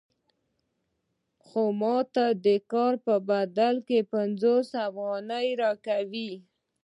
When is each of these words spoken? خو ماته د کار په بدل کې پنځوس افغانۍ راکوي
خو 1.45 1.61
ماته 1.81 2.25
د 2.45 2.47
کار 2.71 2.93
په 3.05 3.15
بدل 3.29 3.75
کې 3.87 3.99
پنځوس 4.13 4.69
افغانۍ 4.87 5.47
راکوي 5.61 6.31